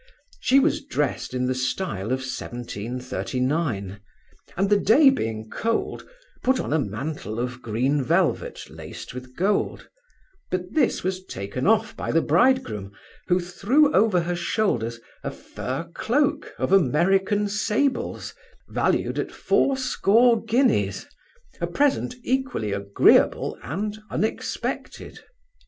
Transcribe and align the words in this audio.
She 0.39 0.59
was 0.59 0.83
dressed 0.83 1.31
in 1.31 1.45
the 1.45 1.53
stile 1.53 2.07
of 2.07 2.21
1739; 2.25 3.99
and 4.57 4.67
the 4.67 4.79
day 4.79 5.11
being 5.11 5.47
cold, 5.51 6.07
put 6.41 6.59
on 6.59 6.73
a 6.73 6.79
manteel 6.79 7.37
of 7.37 7.61
green 7.61 8.01
velvet 8.01 8.67
laced 8.67 9.13
with 9.13 9.35
gold: 9.35 9.89
but 10.49 10.73
this 10.73 11.03
was 11.03 11.23
taken 11.23 11.67
off 11.67 11.95
by 11.95 12.11
the 12.11 12.23
bridegroom, 12.23 12.91
who 13.27 13.39
threw 13.39 13.93
over 13.93 14.21
her 14.21 14.35
shoulders 14.35 14.99
a 15.23 15.29
fur 15.29 15.83
cloak 15.93 16.51
of 16.57 16.71
American 16.73 17.47
sables, 17.47 18.33
valued 18.69 19.19
at 19.19 19.31
fourscore 19.31 20.43
guineas, 20.43 21.05
a 21.59 21.67
present 21.67 22.15
equally 22.23 22.71
agreeable 22.71 23.55
and 23.61 23.99
unexpected. 24.09 25.19